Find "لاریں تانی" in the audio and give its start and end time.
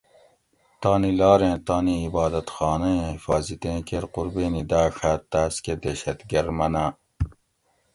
1.19-1.95